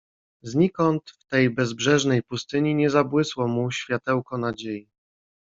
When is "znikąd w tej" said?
0.41-1.49